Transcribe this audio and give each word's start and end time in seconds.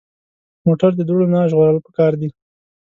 موټر 0.65 0.91
د 0.95 1.01
دوړو 1.07 1.25
نه 1.33 1.39
ژغورل 1.51 1.77
پکار 1.85 2.11
دي. 2.21 2.29